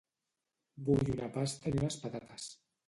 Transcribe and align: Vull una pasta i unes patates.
Vull 0.89 1.13
una 1.17 1.31
pasta 1.39 1.73
i 1.75 1.79
unes 1.83 2.03
patates. 2.07 2.53